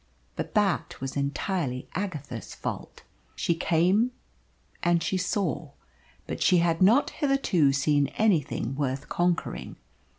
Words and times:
But 0.35 0.55
that 0.55 0.99
was 0.99 1.15
entirely 1.15 1.87
Agatha's 1.93 2.55
fault. 2.55 3.03
She 3.35 3.53
came, 3.53 4.09
and 4.81 5.03
she 5.03 5.15
saw, 5.15 5.73
but 6.25 6.41
she 6.41 6.57
had 6.57 6.81
not 6.81 7.11
hitherto 7.11 7.71
seen 7.71 8.07
anything 8.17 8.75
worth 8.75 9.09
conquering. 9.09 9.75